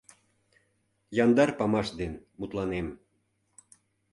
Яндар 1.23 1.49
памаш 1.59 1.87
ден 1.99 2.13
мутланем. 2.39 2.87